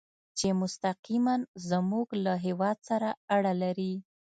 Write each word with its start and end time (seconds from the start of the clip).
چې 0.37 0.47
مستقیماً 0.61 1.35
زموږ 1.69 2.07
له 2.25 2.33
هېواد 2.45 2.77
سره 2.89 3.09
اړه 3.35 3.53
لري. 3.61 3.93